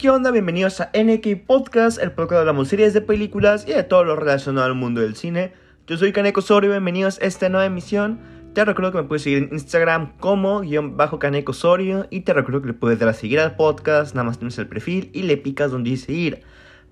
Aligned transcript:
¿qué 0.00 0.08
onda? 0.08 0.30
Bienvenidos 0.30 0.80
a 0.80 0.90
NK 0.94 1.44
Podcast, 1.46 2.00
el 2.00 2.12
podcast 2.12 2.32
de 2.32 2.38
hablamos 2.38 2.68
series 2.68 2.94
de 2.94 3.02
películas 3.02 3.66
y 3.68 3.74
de 3.74 3.82
todo 3.82 4.02
lo 4.02 4.16
relacionado 4.16 4.66
al 4.66 4.74
mundo 4.74 5.02
del 5.02 5.14
cine. 5.14 5.52
Yo 5.86 5.98
soy 5.98 6.10
Kaneko 6.10 6.40
Osorio, 6.40 6.70
bienvenidos 6.70 7.20
a 7.20 7.26
esta 7.26 7.50
nueva 7.50 7.66
emisión. 7.66 8.18
Te 8.54 8.64
recuerdo 8.64 8.92
que 8.92 8.98
me 9.02 9.04
puedes 9.04 9.24
seguir 9.24 9.42
en 9.42 9.50
Instagram 9.52 10.16
como 10.16 10.60
guion 10.60 10.96
bajo 10.96 11.18
Kaneko 11.18 11.50
Osorio 11.50 12.06
y 12.08 12.20
te 12.20 12.32
recuerdo 12.32 12.62
que 12.62 12.68
le 12.68 12.72
puedes 12.72 12.98
dar 12.98 13.10
a 13.10 13.12
seguir 13.12 13.40
al 13.40 13.56
podcast, 13.56 14.14
nada 14.14 14.24
más 14.24 14.38
tienes 14.38 14.56
el 14.56 14.68
perfil 14.68 15.10
y 15.12 15.24
le 15.24 15.36
picas 15.36 15.70
donde 15.70 15.90
dice 15.90 16.12
ir. 16.12 16.44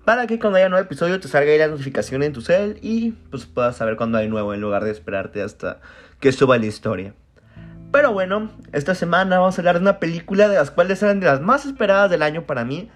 Para 0.05 0.27
que 0.27 0.37
cuando 0.37 0.57
haya 0.57 0.69
nuevo 0.69 0.85
episodio 0.85 1.19
te 1.19 1.27
salga 1.27 1.51
ahí 1.51 1.57
la 1.57 1.67
notificación 1.67 2.21
en 2.21 2.33
tu 2.33 2.41
cel 2.41 2.77
y 2.83 3.13
pues 3.31 3.47
puedas 3.47 3.75
saber 3.75 3.95
cuando 3.95 4.19
hay 4.19 4.29
nuevo 4.29 4.53
en 4.53 4.61
lugar 4.61 4.83
de 4.83 4.91
esperarte 4.91 5.41
hasta 5.41 5.81
que 6.19 6.31
suba 6.31 6.59
la 6.59 6.67
historia. 6.67 7.15
Pero 7.91 8.13
bueno, 8.13 8.51
esta 8.71 8.93
semana 8.93 9.39
vamos 9.39 9.57
a 9.57 9.61
hablar 9.61 9.77
de 9.77 9.81
una 9.81 9.97
película 9.97 10.47
de 10.47 10.57
las 10.57 10.69
cuales 10.69 11.01
eran 11.01 11.19
de 11.19 11.25
las 11.25 11.41
más 11.41 11.65
esperadas 11.65 12.11
del 12.11 12.21
año 12.21 12.43
para 12.43 12.63
mí. 12.63 12.87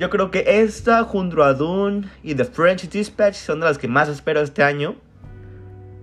Yo 0.00 0.08
creo 0.08 0.30
que 0.30 0.62
esta, 0.62 1.04
junto 1.04 1.42
a 1.42 1.52
Dune 1.52 2.08
y 2.22 2.34
The 2.34 2.46
French 2.46 2.88
Dispatch, 2.88 3.34
son 3.34 3.60
de 3.60 3.66
las 3.66 3.76
que 3.76 3.86
más 3.86 4.08
espero 4.08 4.40
este 4.40 4.62
año. 4.62 4.96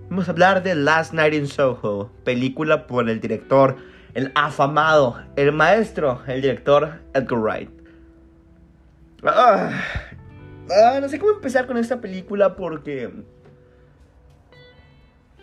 Vamos 0.08 0.28
a 0.28 0.30
hablar 0.30 0.62
de 0.62 0.76
Last 0.76 1.12
Night 1.12 1.34
in 1.34 1.48
Soho, 1.48 2.08
película 2.22 2.86
por 2.86 3.10
el 3.10 3.20
director, 3.20 3.76
el 4.14 4.30
afamado, 4.36 5.20
el 5.34 5.50
maestro, 5.50 6.22
el 6.28 6.42
director 6.42 7.00
Edgar 7.12 7.40
Wright. 7.40 7.70
Ah, 9.24 9.72
ah, 10.70 10.98
no 11.00 11.08
sé 11.08 11.18
cómo 11.18 11.32
empezar 11.32 11.66
con 11.66 11.76
esta 11.76 12.00
película 12.00 12.54
porque... 12.54 13.10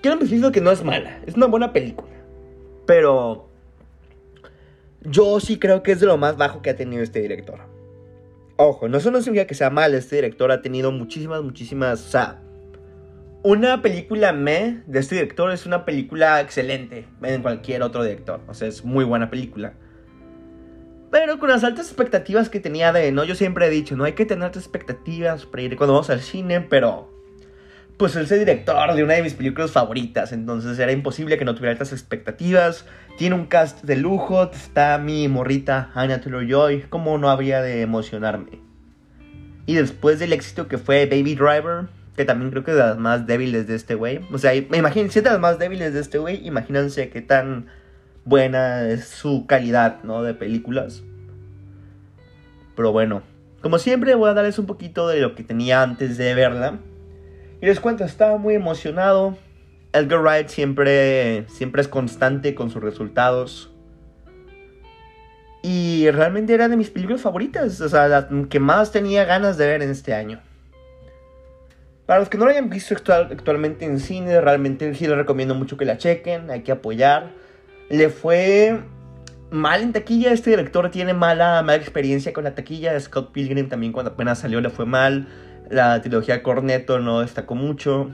Quiero 0.02 0.16
decir 0.16 0.50
que 0.54 0.62
no 0.62 0.72
es 0.72 0.82
mala, 0.82 1.20
es 1.26 1.36
una 1.36 1.48
buena 1.48 1.74
película. 1.74 2.16
Pero 2.88 3.50
yo 5.02 5.42
sí 5.42 5.60
creo 5.60 5.84
que 5.84 5.92
es 5.92 6.00
de 6.00 6.06
lo 6.06 6.16
más 6.16 6.38
bajo 6.38 6.62
que 6.62 6.70
ha 6.70 6.76
tenido 6.78 7.04
este 7.04 7.20
director. 7.20 7.75
Ojo, 8.58 8.88
no 8.88 8.98
eso 8.98 9.12
no 9.12 9.22
significa 9.22 9.48
que 9.48 9.56
sea 9.56 9.70
mal, 9.70 9.94
este 9.94 10.16
director 10.16 10.52
ha 10.52 10.62
tenido 10.62 10.92
muchísimas, 10.92 11.44
muchísimas... 11.44 12.06
O 12.06 12.10
sea, 12.10 12.42
una 13.44 13.82
película 13.82 14.32
me 14.32 14.82
de 14.88 15.00
este 15.00 15.16
director 15.16 15.52
es 15.52 15.66
una 15.66 15.86
película 15.86 16.42
excelente 16.42 17.06
en 17.22 17.42
cualquier 17.42 17.84
otro 17.84 18.04
director. 18.04 18.42
O 18.48 18.54
sea, 18.54 18.68
es 18.68 18.84
muy 18.84 19.06
buena 19.06 19.30
película. 19.30 19.74
Pero 21.12 21.38
con 21.38 21.50
las 21.50 21.64
altas 21.64 21.88
expectativas 21.88 22.50
que 22.50 22.60
tenía 22.60 22.92
de, 22.92 23.12
¿no? 23.12 23.24
Yo 23.24 23.36
siempre 23.36 23.68
he 23.68 23.70
dicho, 23.70 23.96
no 23.96 24.04
hay 24.04 24.14
que 24.14 24.26
tener 24.26 24.46
altas 24.46 24.64
expectativas 24.64 25.46
para 25.46 25.64
ir 25.64 25.78
cuando 25.78 25.94
vamos 25.94 26.10
al 26.10 26.22
cine, 26.22 26.62
pero 26.62 27.15
pues 27.98 28.16
es 28.16 28.32
el 28.32 28.40
director 28.40 28.94
de 28.94 29.04
una 29.04 29.14
de 29.14 29.24
mis 29.24 29.34
películas 29.34 29.72
favoritas, 29.72 30.32
entonces 30.34 30.78
era 30.80 30.92
imposible 30.92 31.38
que 31.38 31.46
no 31.46 31.56
tuviera 31.56 31.72
altas 31.72 31.94
expectativas. 31.94 32.86
Tiene 33.18 33.36
un 33.36 33.46
cast 33.46 33.84
de 33.84 33.96
lujo, 33.96 34.52
está 34.52 34.98
mi 34.98 35.28
morrita 35.28 35.92
Anya 35.94 36.20
Taylor-Joy, 36.20 36.86
¿cómo 36.90 37.18
no 37.18 37.30
habría 37.30 37.62
de 37.62 37.82
emocionarme? 37.82 38.60
Y 39.66 39.76
después 39.76 40.20
del 40.20 40.34
éxito 40.34 40.68
que 40.68 40.78
fue 40.78 41.06
Baby 41.06 41.36
Driver, 41.36 41.88
que 42.16 42.26
también 42.26 42.52
creo 42.52 42.64
que 42.64 42.72
es 42.72 42.78
de 42.78 42.84
las 42.84 42.98
más 42.98 43.26
débiles 43.26 43.68
de 43.68 43.76
este 43.76 43.96
güey. 43.96 44.22
O 44.32 44.38
sea, 44.38 44.54
imagino, 44.54 45.10
si 45.10 45.20
es 45.20 45.24
de 45.24 45.32
las 45.32 45.40
más 45.40 45.58
débiles 45.58 45.94
de 45.94 46.00
este 46.02 46.18
güey, 46.18 46.46
imagínense 46.46 47.10
qué 47.10 47.22
tan 47.22 47.68
buena 48.26 48.88
es 48.90 49.06
su 49.08 49.46
calidad, 49.48 50.04
¿no? 50.04 50.24
De 50.24 50.34
películas. 50.34 51.04
Pero 52.76 52.92
bueno, 52.92 53.24
como 53.62 53.80
siempre 53.80 54.16
voy 54.16 54.30
a 54.30 54.34
darles 54.34 54.60
un 54.60 54.66
poquito 54.66 55.08
de 55.08 55.22
lo 55.22 55.36
que 55.36 55.44
tenía 55.44 55.82
antes 55.82 56.18
de 56.18 56.34
verla. 56.34 56.80
Y 57.62 57.66
les 57.66 57.80
cuento, 57.80 58.04
estaba 58.04 58.38
muy 58.38 58.56
emocionado. 58.56 59.38
Edgar 59.94 60.22
Wright 60.22 60.50
siempre, 60.50 61.48
siempre 61.48 61.82
es 61.82 61.88
constante 61.88 62.54
con 62.54 62.70
sus 62.70 62.84
resultados. 62.84 63.72
Y 65.64 66.12
realmente 66.12 66.54
era 66.54 66.68
de 66.68 66.78
mis 66.78 66.92
películas 66.92 67.22
favoritas. 67.22 67.82
O 67.82 67.90
sea, 67.90 68.08
la 68.08 68.30
que 68.50 68.60
más 68.60 68.92
tenía 68.92 69.26
ganas 69.26 69.58
de 69.58 69.68
ver 69.68 69.82
en 69.82 69.90
este 69.90 70.14
año. 70.14 70.42
Para 72.06 72.20
los 72.20 72.30
que 72.30 72.38
no 72.38 72.46
lo 72.46 72.52
hayan 72.52 72.70
visto 72.70 72.96
actualmente 73.14 73.86
en 73.86 74.00
cine, 74.00 74.40
realmente 74.42 74.94
sí 74.94 75.08
les 75.08 75.18
recomiendo 75.18 75.56
mucho 75.56 75.76
que 75.76 75.86
la 75.86 75.98
chequen. 75.98 76.52
Hay 76.52 76.62
que 76.62 76.72
apoyar. 76.72 77.32
Le 77.90 78.10
fue 78.10 78.80
mal 79.50 79.82
en 79.82 79.94
taquilla. 79.94 80.32
Este 80.32 80.52
director 80.52 80.92
tiene 80.92 81.16
mala, 81.16 81.64
mala 81.64 81.78
experiencia 81.78 82.32
con 82.32 82.44
la 82.44 82.54
taquilla. 82.54 83.00
Scott 83.00 83.32
Pilgrim 83.32 83.68
también 83.68 83.92
cuando 83.92 84.12
apenas 84.12 84.38
salió 84.38 84.62
le 84.62 84.70
fue 84.70 84.86
mal. 84.86 85.28
La 85.70 86.02
trilogía 86.02 86.44
Cornetto 86.44 87.00
no 87.00 87.22
destacó 87.22 87.56
mucho. 87.56 88.12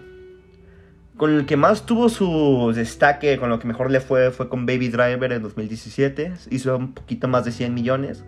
Con 1.17 1.31
el 1.31 1.45
que 1.45 1.57
más 1.57 1.85
tuvo 1.85 2.09
su 2.09 2.71
destaque, 2.73 3.37
con 3.37 3.49
lo 3.49 3.59
que 3.59 3.67
mejor 3.67 3.91
le 3.91 3.99
fue, 3.99 4.31
fue 4.31 4.49
con 4.49 4.65
Baby 4.65 4.89
Driver 4.89 5.31
en 5.31 5.43
2017. 5.43 6.33
Hizo 6.49 6.77
un 6.77 6.93
poquito 6.93 7.27
más 7.27 7.45
de 7.45 7.51
100 7.51 7.73
millones. 7.73 8.23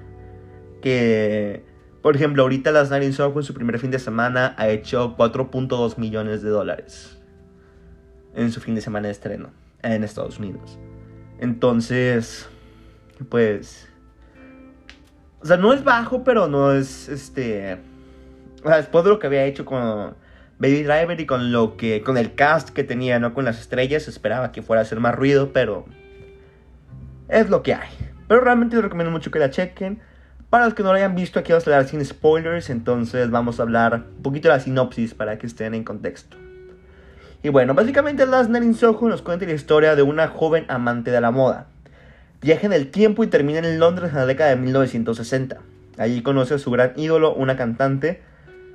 Que, 0.82 1.64
por 2.02 2.16
ejemplo, 2.16 2.44
ahorita 2.44 2.72
Las 2.72 2.92
in 2.92 3.14
Soho 3.14 3.40
en 3.40 3.44
su 3.44 3.54
primer 3.54 3.80
fin 3.80 3.90
de 3.90 4.00
semana 4.00 4.54
ha 4.58 4.68
hecho 4.68 5.16
4.2 5.18 5.98
millones 5.98 6.42
de 6.42 6.50
dólares. 6.50 7.18
En 8.36 8.52
su 8.52 8.60
fin 8.60 8.76
de 8.76 8.82
semana 8.82 9.08
de 9.08 9.14
estreno 9.14 9.52
en 9.82 10.04
Estados 10.04 10.40
Unidos. 10.40 10.78
Entonces, 11.40 12.48
pues... 13.30 13.90
O 15.42 15.46
sea, 15.46 15.58
no 15.58 15.74
es 15.74 15.84
bajo, 15.84 16.24
pero 16.24 16.48
no 16.48 16.72
es 16.72 17.10
este 17.10 17.78
después 18.64 19.04
de 19.04 19.10
lo 19.10 19.20
que 19.20 19.28
había 19.28 19.46
hecho 19.46 19.66
con 19.66 20.16
Baby 20.60 20.84
Driver 20.84 21.20
y 21.20 21.26
con 21.26 21.52
lo 21.52 21.78
que 21.78 22.02
con 22.02 22.18
el 22.18 22.36
cast 22.36 22.70
que 22.70 22.84
tenía, 22.84 23.20
no 23.20 23.34
con 23.34 23.46
las 23.46 23.60
estrellas, 23.60 24.08
esperaba 24.08 24.52
que 24.52 24.62
fuera 24.62 24.82
a 24.82 24.84
hacer 24.84 25.00
más 25.00 25.16
ruido, 25.16 25.52
pero 25.54 25.86
es 27.28 27.50
lo 27.50 27.64
que 27.64 27.74
hay. 27.74 27.90
Pero 28.28 28.42
realmente 28.42 28.76
les 28.76 28.84
recomiendo 28.84 29.12
mucho 29.12 29.32
que 29.32 29.40
la 29.40 29.50
chequen. 29.50 30.00
Para 30.50 30.66
los 30.66 30.74
que 30.76 30.84
no 30.84 30.90
lo 30.90 30.96
hayan 30.96 31.16
visto, 31.16 31.40
aquí 31.40 31.52
vamos 31.52 31.68
a 31.68 31.72
hablar 31.72 31.90
sin 31.90 32.06
spoilers, 32.06 32.70
entonces 32.70 33.32
vamos 33.32 33.60
a 33.60 33.64
hablar 33.64 34.06
un 34.18 34.22
poquito 34.22 34.50
de 34.50 34.56
la 34.56 34.60
sinopsis 34.60 35.14
para 35.14 35.38
que 35.38 35.48
estén 35.48 35.74
en 35.74 35.84
contexto. 35.84 36.38
Y 37.42 37.50
bueno, 37.50 37.74
básicamente 37.74 38.26
Last 38.26 38.50
Night 38.50 38.64
in 38.64 38.74
Soho 38.74 39.10
nos 39.10 39.22
cuenta 39.22 39.46
la 39.46 39.52
historia 39.52 39.96
de 39.96 40.02
una 40.02 40.30
joven 40.30 40.66
amante 40.70 41.12
de 41.12 41.20
la 41.20 41.32
moda. 41.32 41.68
Viaja 42.42 42.68
en 42.68 42.74
el 42.74 42.92
tiempo 42.92 43.24
y 43.24 43.28
termina 43.28 43.60
en 43.60 43.80
Londres 43.80 44.12
en 44.12 44.18
la 44.18 44.26
década 44.26 44.52
de 44.52 44.56
1960. 44.56 45.58
Allí 45.98 46.22
conoce 46.22 46.54
a 46.54 46.58
su 46.60 46.72
gran 46.72 46.94
ídolo, 46.96 47.34
una 47.34 47.58
cantante, 47.58 48.22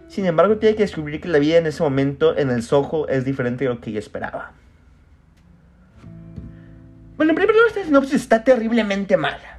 sin 0.09 0.25
embargo, 0.25 0.57
tiene 0.57 0.75
que 0.75 0.83
descubrir 0.83 1.21
que 1.21 1.29
la 1.29 1.39
vida 1.39 1.59
en 1.59 1.67
ese 1.67 1.83
momento 1.83 2.37
en 2.37 2.51
el 2.51 2.63
Soho 2.63 3.07
es 3.09 3.25
diferente 3.25 3.65
de 3.65 3.71
lo 3.71 3.81
que 3.81 3.91
ella 3.91 3.99
esperaba. 3.99 4.53
Bueno, 7.17 7.33
en 7.33 7.37
primer 7.37 7.55
lugar, 7.55 7.69
esta 7.69 7.85
sinopsis 7.85 8.15
está 8.15 8.43
terriblemente 8.43 9.17
mala. 9.17 9.59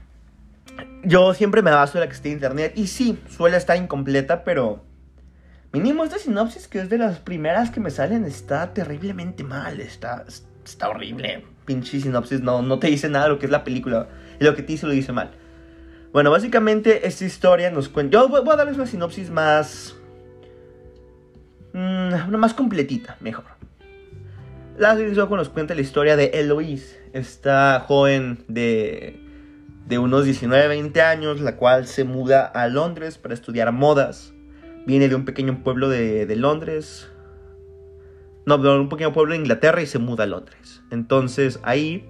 Yo 1.04 1.34
siempre 1.34 1.62
me 1.62 1.72
baso 1.72 1.98
en 1.98 2.02
la 2.02 2.08
que 2.08 2.16
está 2.16 2.28
en 2.30 2.34
internet 2.36 2.74
y 2.76 2.88
sí, 2.88 3.20
suele 3.30 3.58
estar 3.58 3.78
incompleta, 3.78 4.44
pero 4.44 4.84
mínimo 5.72 6.04
esta 6.04 6.18
sinopsis 6.18 6.68
que 6.68 6.80
es 6.80 6.90
de 6.90 6.98
las 6.98 7.20
primeras 7.20 7.70
que 7.70 7.80
me 7.80 7.92
salen 7.92 8.26
está 8.26 8.74
terriblemente 8.74 9.44
mal, 9.44 9.80
está, 9.80 10.26
está 10.66 10.90
horrible. 10.90 11.46
Pinche 11.66 12.00
sinopsis 12.00 12.42
no, 12.42 12.62
no 12.62 12.80
te 12.80 12.88
dice 12.88 13.08
nada 13.10 13.26
de 13.26 13.32
lo 13.32 13.40
que 13.40 13.46
es 13.46 13.52
la 13.52 13.64
película 13.64 14.08
y 14.40 14.44
lo 14.44 14.56
que 14.56 14.64
te 14.64 14.72
dice 14.72 14.88
lo 14.88 14.94
dice 14.94 15.12
mal. 15.12 15.32
Bueno, 16.12 16.32
básicamente 16.32 17.08
esta 17.08 17.26
historia 17.26 17.70
nos 17.70 17.88
cuenta... 17.88 18.14
Yo 18.14 18.30
voy 18.30 18.42
a 18.52 18.56
darles 18.56 18.78
una 18.78 18.88
sinopsis 18.88 19.30
más 19.30 19.99
Mm, 21.74 22.28
una 22.28 22.38
más 22.38 22.54
completita, 22.54 23.18
mejor. 23.20 23.46
La 24.78 24.96
nos 24.96 25.50
cuenta 25.50 25.76
la 25.76 25.82
historia 25.82 26.16
de 26.16 26.32
Eloise, 26.36 27.02
esta 27.12 27.84
joven 27.86 28.46
de, 28.48 29.20
de 29.86 30.00
unos 30.00 30.26
19-20 30.26 31.02
años, 31.02 31.42
la 31.42 31.58
cual 31.58 31.86
se 31.86 32.06
muda 32.06 32.46
a 32.46 32.68
Londres 32.68 33.18
para 33.18 33.34
estudiar 33.34 33.72
modas. 33.74 34.34
Viene 34.86 35.10
de 35.10 35.16
un 35.16 35.26
pequeño 35.26 35.64
pueblo 35.64 35.90
de, 35.90 36.26
de 36.26 36.36
Londres. 36.38 37.10
No, 38.46 38.58
de 38.58 38.70
un 38.70 38.88
pequeño 38.88 39.12
pueblo 39.12 39.34
de 39.34 39.40
Inglaterra 39.40 39.82
y 39.82 39.86
se 39.86 40.00
muda 40.00 40.24
a 40.24 40.28
Londres. 40.28 40.82
Entonces 40.92 41.60
ahí 41.64 42.10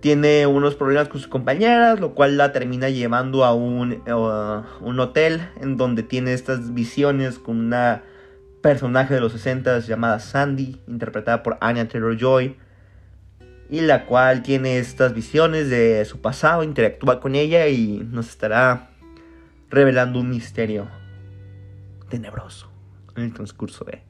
tiene 0.00 0.46
unos 0.46 0.76
problemas 0.76 1.08
con 1.08 1.20
sus 1.20 1.28
compañeras, 1.28 2.00
lo 2.00 2.14
cual 2.14 2.36
la 2.36 2.52
termina 2.52 2.88
llevando 2.88 3.44
a 3.44 3.54
un, 3.54 4.02
un 4.80 5.00
hotel 5.00 5.48
en 5.60 5.76
donde 5.76 6.02
tiene 6.02 6.32
estas 6.32 6.72
visiones 6.72 7.38
con 7.38 7.58
una 7.58 8.02
personaje 8.66 9.14
de 9.14 9.20
los 9.20 9.30
60 9.30 9.78
llamada 9.78 10.18
Sandy, 10.18 10.80
interpretada 10.88 11.44
por 11.44 11.56
Anya 11.60 11.86
Taylor 11.86 12.16
Joy, 12.18 12.56
y 13.70 13.80
la 13.80 14.06
cual 14.06 14.42
tiene 14.42 14.78
estas 14.78 15.14
visiones 15.14 15.70
de 15.70 16.04
su 16.04 16.20
pasado, 16.20 16.64
interactúa 16.64 17.20
con 17.20 17.36
ella 17.36 17.68
y 17.68 18.04
nos 18.10 18.28
estará 18.28 18.88
revelando 19.70 20.18
un 20.18 20.30
misterio 20.30 20.88
tenebroso 22.08 22.68
en 23.16 23.22
el 23.22 23.32
transcurso 23.32 23.84
de. 23.84 24.02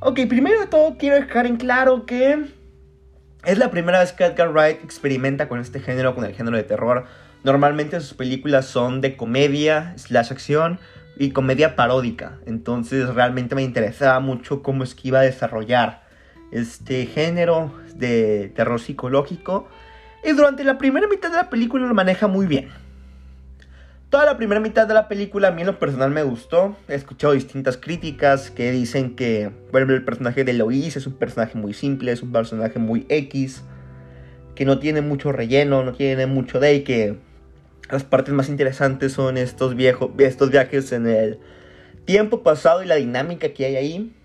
Ok, 0.00 0.20
primero 0.26 0.58
de 0.58 0.66
todo 0.66 0.96
quiero 0.96 1.16
dejar 1.16 1.44
en 1.44 1.58
claro 1.58 2.06
que 2.06 2.46
es 3.44 3.58
la 3.58 3.70
primera 3.70 4.00
vez 4.00 4.14
que 4.14 4.24
Edgar 4.24 4.50
Wright 4.50 4.82
experimenta 4.82 5.46
con 5.46 5.60
este 5.60 5.78
género, 5.78 6.14
con 6.14 6.24
el 6.24 6.32
género 6.32 6.56
de 6.56 6.62
terror. 6.62 7.04
Normalmente 7.44 8.00
sus 8.00 8.14
películas 8.14 8.64
son 8.64 9.02
de 9.02 9.14
comedia, 9.18 9.92
slash 9.98 10.32
acción, 10.32 10.78
y 11.16 11.30
comedia 11.30 11.76
paródica. 11.76 12.38
Entonces 12.46 13.08
realmente 13.14 13.54
me 13.54 13.62
interesaba 13.62 14.20
mucho 14.20 14.62
cómo 14.62 14.84
es 14.84 14.94
que 14.94 15.08
iba 15.08 15.20
a 15.20 15.22
desarrollar 15.22 16.02
este 16.50 17.06
género 17.06 17.72
de 17.94 18.52
terror 18.54 18.80
psicológico. 18.80 19.68
Y 20.24 20.32
durante 20.32 20.64
la 20.64 20.78
primera 20.78 21.08
mitad 21.08 21.30
de 21.30 21.36
la 21.36 21.50
película 21.50 21.86
lo 21.86 21.94
maneja 21.94 22.26
muy 22.26 22.46
bien. 22.46 22.68
Toda 24.12 24.26
la 24.26 24.36
primera 24.36 24.60
mitad 24.60 24.86
de 24.86 24.92
la 24.92 25.08
película 25.08 25.48
a 25.48 25.50
mí 25.52 25.62
en 25.62 25.68
lo 25.68 25.78
personal 25.78 26.10
me 26.10 26.22
gustó. 26.22 26.76
He 26.86 26.94
escuchado 26.94 27.32
distintas 27.32 27.78
críticas 27.78 28.50
que 28.50 28.70
dicen 28.70 29.16
que 29.16 29.50
bueno, 29.72 29.94
el 29.94 30.04
personaje 30.04 30.44
de 30.44 30.52
Lois 30.52 30.96
es 30.96 31.06
un 31.06 31.14
personaje 31.14 31.56
muy 31.56 31.72
simple, 31.72 32.12
es 32.12 32.22
un 32.22 32.30
personaje 32.30 32.78
muy 32.78 33.06
X, 33.08 33.62
que 34.54 34.66
no 34.66 34.78
tiene 34.78 35.00
mucho 35.00 35.32
relleno, 35.32 35.82
no 35.82 35.94
tiene 35.94 36.26
mucho 36.26 36.60
de 36.60 36.74
y 36.74 36.84
que 36.84 37.16
las 37.92 38.04
partes 38.04 38.32
más 38.32 38.48
interesantes 38.48 39.12
son 39.12 39.36
estos, 39.36 39.76
viejos, 39.76 40.10
estos 40.18 40.50
viajes 40.50 40.92
en 40.92 41.06
el 41.06 41.38
tiempo 42.06 42.42
pasado 42.42 42.82
y 42.82 42.86
la 42.86 42.94
dinámica 42.94 43.50
que 43.50 43.66
hay 43.66 43.76
ahí. 43.76 44.16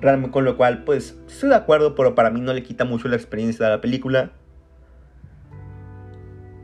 Realmente, 0.00 0.32
con 0.32 0.44
lo 0.44 0.56
cual, 0.56 0.82
pues, 0.82 1.16
estoy 1.28 1.50
de 1.50 1.54
acuerdo, 1.54 1.94
pero 1.94 2.16
para 2.16 2.30
mí 2.30 2.40
no 2.40 2.52
le 2.52 2.64
quita 2.64 2.84
mucho 2.84 3.06
la 3.06 3.14
experiencia 3.14 3.66
de 3.66 3.70
la 3.70 3.80
película. 3.80 4.32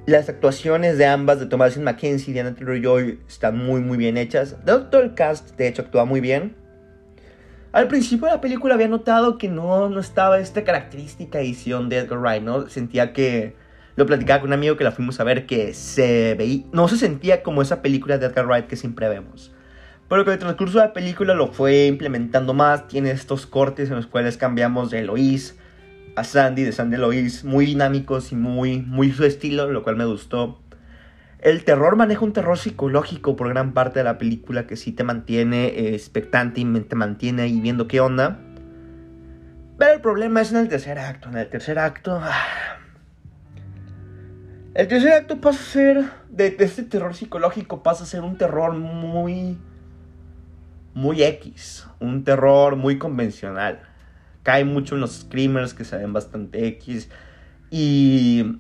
Las 0.06 0.28
actuaciones 0.28 0.98
de 0.98 1.06
ambas, 1.06 1.38
de 1.38 1.46
Thomasin 1.46 1.84
McKenzie 1.84 2.32
y 2.32 2.34
Diana 2.34 2.52
Taylor-Joy, 2.56 3.20
están 3.28 3.56
muy, 3.56 3.80
muy 3.80 3.96
bien 3.96 4.16
hechas. 4.16 4.56
Todo 4.66 5.00
el 5.00 5.14
cast, 5.14 5.56
de 5.56 5.68
hecho, 5.68 5.82
actúa 5.82 6.04
muy 6.04 6.20
bien. 6.20 6.56
Al 7.70 7.86
principio 7.86 8.26
de 8.26 8.34
la 8.34 8.40
película 8.40 8.74
había 8.74 8.88
notado 8.88 9.38
que 9.38 9.46
no, 9.46 9.88
no 9.88 10.00
estaba 10.00 10.40
esta 10.40 10.64
característica 10.64 11.38
edición 11.38 11.88
de 11.88 11.98
Edgar 11.98 12.18
Wright, 12.18 12.42
¿no? 12.42 12.68
Sentía 12.68 13.12
que... 13.12 13.54
Lo 14.00 14.06
platicaba 14.06 14.40
con 14.40 14.48
un 14.48 14.54
amigo 14.54 14.78
que 14.78 14.84
la 14.84 14.92
fuimos 14.92 15.20
a 15.20 15.24
ver 15.24 15.44
que 15.44 15.74
se 15.74 16.34
veía... 16.34 16.64
No 16.72 16.88
se 16.88 16.96
sentía 16.96 17.42
como 17.42 17.60
esa 17.60 17.82
película 17.82 18.16
de 18.16 18.24
Edgar 18.24 18.46
Wright 18.46 18.66
que 18.66 18.76
siempre 18.76 19.10
vemos. 19.10 19.52
Pero 20.08 20.24
con 20.24 20.32
el 20.32 20.38
transcurso 20.38 20.78
de 20.78 20.86
la 20.86 20.94
película 20.94 21.34
lo 21.34 21.48
fue 21.48 21.84
implementando 21.84 22.54
más. 22.54 22.88
Tiene 22.88 23.10
estos 23.10 23.44
cortes 23.44 23.90
en 23.90 23.96
los 23.96 24.06
cuales 24.06 24.38
cambiamos 24.38 24.90
de 24.90 25.00
Eloís 25.00 25.58
a 26.16 26.24
Sandy, 26.24 26.62
de 26.62 26.72
Sandy 26.72 26.94
a 26.94 26.96
Eloís, 26.96 27.44
muy 27.44 27.66
dinámicos 27.66 28.32
y 28.32 28.36
muy, 28.36 28.80
muy 28.80 29.12
su 29.12 29.26
estilo, 29.26 29.70
lo 29.70 29.82
cual 29.82 29.96
me 29.96 30.06
gustó. 30.06 30.62
El 31.38 31.62
terror 31.64 31.94
maneja 31.96 32.24
un 32.24 32.32
terror 32.32 32.56
psicológico 32.56 33.36
por 33.36 33.50
gran 33.50 33.74
parte 33.74 33.98
de 33.98 34.04
la 34.04 34.16
película 34.16 34.66
que 34.66 34.76
sí 34.76 34.92
te 34.92 35.04
mantiene 35.04 35.66
eh, 35.66 35.94
expectante 35.94 36.62
y 36.62 36.64
te 36.64 36.96
mantiene 36.96 37.42
ahí 37.42 37.60
viendo 37.60 37.86
qué 37.86 38.00
onda. 38.00 38.40
Pero 39.78 39.92
el 39.92 40.00
problema 40.00 40.40
es 40.40 40.52
en 40.52 40.56
el 40.56 40.68
tercer 40.70 40.98
acto. 40.98 41.28
En 41.28 41.36
el 41.36 41.50
tercer 41.50 41.78
acto... 41.78 42.18
Ah, 42.18 42.79
el 44.74 44.88
tercer 44.88 45.12
acto 45.12 45.40
pasa 45.40 45.60
a 45.60 45.64
ser... 45.64 46.10
De, 46.28 46.56
este 46.58 46.84
terror 46.84 47.14
psicológico 47.14 47.82
pasa 47.82 48.04
a 48.04 48.06
ser 48.06 48.22
un 48.22 48.38
terror 48.38 48.72
muy 48.72 49.58
muy 50.94 51.22
X, 51.22 51.86
un 51.98 52.24
terror 52.24 52.76
muy 52.76 52.98
convencional. 52.98 53.80
Cae 54.42 54.64
mucho 54.64 54.94
en 54.94 55.02
los 55.02 55.20
screamers 55.20 55.74
que 55.74 55.84
se 55.84 55.96
ven 55.96 56.12
bastante 56.12 56.66
X. 56.66 57.08
Y. 57.70 58.58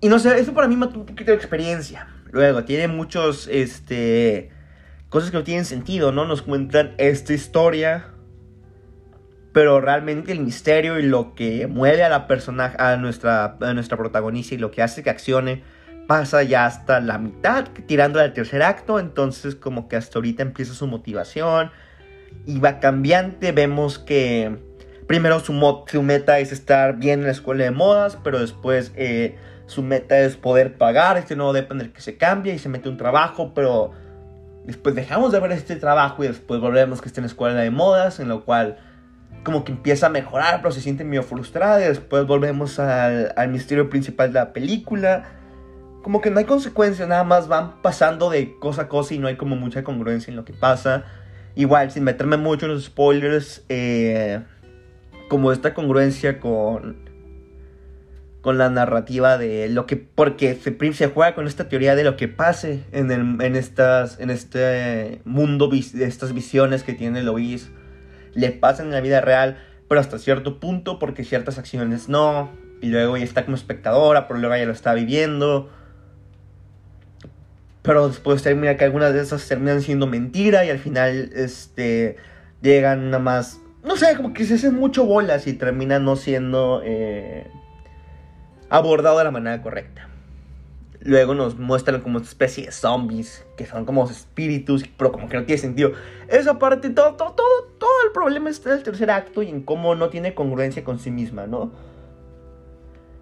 Y 0.00 0.08
no 0.08 0.18
sé, 0.18 0.38
eso 0.38 0.54
para 0.54 0.68
mí 0.68 0.76
mató 0.76 1.00
un 1.00 1.06
poquito 1.06 1.32
de 1.32 1.36
experiencia. 1.36 2.08
Luego, 2.30 2.64
tiene 2.64 2.88
muchos. 2.88 3.48
Este. 3.48 4.50
Cosas 5.08 5.30
que 5.30 5.38
no 5.38 5.44
tienen 5.44 5.64
sentido, 5.64 6.12
¿no? 6.12 6.24
Nos 6.26 6.42
cuentan 6.42 6.94
esta 6.98 7.32
historia. 7.32 8.08
Pero 9.52 9.80
realmente 9.80 10.32
el 10.32 10.40
misterio 10.40 10.98
y 10.98 11.02
lo 11.02 11.34
que 11.34 11.66
mueve 11.66 12.04
a 12.04 12.08
la 12.08 12.26
persona, 12.26 12.74
a 12.78 12.96
nuestra, 12.96 13.56
a 13.60 13.74
nuestra 13.74 13.96
protagonista 13.96 14.54
y 14.54 14.58
lo 14.58 14.70
que 14.70 14.82
hace 14.82 15.02
que 15.02 15.10
accione 15.10 15.62
pasa 16.06 16.42
ya 16.42 16.64
hasta 16.66 17.00
la 17.00 17.18
mitad, 17.18 17.66
tirando 17.86 18.18
al 18.18 18.32
tercer 18.32 18.62
acto, 18.62 18.98
entonces 18.98 19.54
como 19.54 19.88
que 19.88 19.96
hasta 19.96 20.18
ahorita 20.18 20.42
empieza 20.42 20.72
su 20.72 20.86
motivación 20.86 21.70
y 22.46 22.58
va 22.60 22.80
cambiante, 22.80 23.52
vemos 23.52 23.98
que 23.98 24.56
primero 25.06 25.40
su, 25.40 25.52
su 25.86 26.02
meta 26.02 26.38
es 26.38 26.52
estar 26.52 26.96
bien 26.96 27.20
en 27.20 27.26
la 27.26 27.32
escuela 27.32 27.64
de 27.64 27.70
modas, 27.72 28.18
pero 28.22 28.38
después 28.38 28.92
eh, 28.96 29.36
su 29.66 29.82
meta 29.82 30.18
es 30.20 30.36
poder 30.36 30.78
pagar. 30.78 31.16
Este 31.18 31.36
nuevo 31.36 31.52
depende 31.52 31.90
que 31.90 32.00
se 32.00 32.16
cambia 32.16 32.54
y 32.54 32.58
se 32.58 32.68
mete 32.68 32.88
un 32.88 32.96
trabajo, 32.96 33.52
pero 33.54 33.92
después 34.64 34.94
dejamos 34.94 35.32
de 35.32 35.40
ver 35.40 35.52
este 35.52 35.76
trabajo 35.76 36.24
y 36.24 36.28
después 36.28 36.60
volvemos 36.60 37.00
que 37.00 37.08
está 37.08 37.20
en 37.20 37.24
la 37.24 37.28
escuela 37.28 37.60
de 37.60 37.70
modas, 37.70 38.20
en 38.20 38.28
lo 38.28 38.44
cual 38.44 38.78
como 39.48 39.64
que 39.64 39.72
empieza 39.72 40.08
a 40.08 40.10
mejorar, 40.10 40.60
pero 40.60 40.72
se 40.72 40.82
siente 40.82 41.04
medio 41.04 41.22
frustrada 41.22 41.82
y 41.82 41.88
después 41.88 42.26
volvemos 42.26 42.78
al, 42.78 43.48
misterio 43.48 43.88
principal 43.88 44.30
de 44.30 44.40
la 44.40 44.52
película 44.52 45.24
como 46.02 46.20
que 46.20 46.30
no 46.30 46.38
hay 46.38 46.44
consecuencias, 46.44 47.08
nada 47.08 47.24
más 47.24 47.48
van 47.48 47.80
pasando 47.80 48.28
de 48.28 48.58
cosa 48.58 48.82
a 48.82 48.88
cosa 48.88 49.14
y 49.14 49.18
no 49.18 49.26
hay 49.26 49.36
como 49.36 49.56
mucha 49.56 49.82
congruencia 49.84 50.30
en 50.30 50.36
lo 50.36 50.44
que 50.44 50.52
pasa. 50.52 51.04
Igual, 51.54 51.90
sin 51.90 52.04
meterme 52.04 52.36
mucho 52.36 52.66
en 52.66 52.72
los 52.72 52.84
spoilers, 52.84 53.64
eh, 53.70 54.40
como 55.30 55.50
esta 55.50 55.72
congruencia 55.72 56.40
con, 56.40 57.08
con 58.42 58.58
la 58.58 58.68
narrativa 58.68 59.38
de 59.38 59.70
lo 59.70 59.86
que, 59.86 59.96
porque 59.96 60.54
se, 60.56 60.92
se 60.92 61.06
juega 61.06 61.34
con 61.34 61.46
esta 61.46 61.70
teoría 61.70 61.94
de 61.94 62.04
lo 62.04 62.18
que 62.18 62.28
pase 62.28 62.84
en, 62.92 63.10
el, 63.10 63.40
en, 63.40 63.56
estas, 63.56 64.20
en 64.20 64.28
este 64.28 65.22
mundo, 65.24 65.70
estas 65.72 66.34
visiones 66.34 66.82
que 66.82 66.92
tiene 66.92 67.22
Lois, 67.22 67.70
le 68.38 68.52
pasan 68.52 68.86
en 68.86 68.92
la 68.92 69.00
vida 69.00 69.20
real, 69.20 69.58
pero 69.88 70.00
hasta 70.00 70.18
cierto 70.18 70.60
punto, 70.60 70.98
porque 70.98 71.24
ciertas 71.24 71.58
acciones 71.58 72.08
no, 72.08 72.50
y 72.80 72.88
luego 72.88 73.16
ella 73.16 73.24
está 73.24 73.44
como 73.44 73.56
espectadora, 73.56 74.28
pero 74.28 74.38
luego 74.38 74.54
ella 74.54 74.66
lo 74.66 74.72
está 74.72 74.94
viviendo. 74.94 75.70
Pero 77.82 78.08
después 78.08 78.42
termina 78.42 78.76
que 78.76 78.84
algunas 78.84 79.12
de 79.12 79.22
esas 79.22 79.46
terminan 79.48 79.82
siendo 79.82 80.06
mentira 80.06 80.64
y 80.64 80.70
al 80.70 80.78
final 80.78 81.30
este 81.34 82.16
llegan 82.60 83.10
nada 83.10 83.22
más 83.22 83.60
no 83.84 83.96
sé 83.96 84.16
como 84.16 84.34
que 84.34 84.44
se 84.44 84.54
hacen 84.54 84.74
mucho 84.74 85.06
bolas 85.06 85.46
y 85.46 85.52
terminan 85.52 86.04
no 86.04 86.16
siendo 86.16 86.82
eh, 86.84 87.46
abordado 88.68 89.18
de 89.18 89.24
la 89.24 89.30
manera 89.30 89.62
correcta 89.62 90.07
luego 91.00 91.34
nos 91.34 91.58
muestran 91.58 92.00
como 92.00 92.18
esta 92.18 92.30
especie 92.30 92.66
de 92.66 92.72
zombies 92.72 93.46
que 93.56 93.66
son 93.66 93.84
como 93.84 94.08
espíritus 94.08 94.84
pero 94.96 95.12
como 95.12 95.28
que 95.28 95.36
no 95.36 95.44
tiene 95.44 95.60
sentido 95.60 95.92
esa 96.28 96.58
parte 96.58 96.90
todo 96.90 97.14
todo 97.14 97.32
todo, 97.32 97.64
todo 97.78 98.02
el 98.06 98.12
problema 98.12 98.50
está 98.50 98.70
en 98.70 98.78
el 98.78 98.82
tercer 98.82 99.10
acto 99.10 99.42
y 99.42 99.48
en 99.48 99.62
cómo 99.62 99.94
no 99.94 100.08
tiene 100.08 100.34
congruencia 100.34 100.82
con 100.82 100.98
sí 100.98 101.10
misma 101.10 101.46
no 101.46 101.70